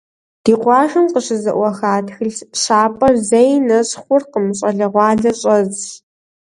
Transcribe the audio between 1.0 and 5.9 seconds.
къыщызэӏуаха тхылъ щапӏэр зэи нэщӏ хъуркъым, щӏалэгъуалэр щӏэзщ.